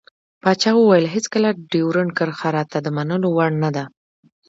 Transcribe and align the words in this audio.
پاچا 0.41 0.71
وويل 0.75 1.05
هېڅکله 1.15 1.49
ډيورند 1.71 2.11
کرښه 2.17 2.49
راته 2.57 2.77
د 2.81 2.87
منلو 2.97 3.29
وړ 3.31 3.51
نه 3.63 3.69
دى. 3.75 3.85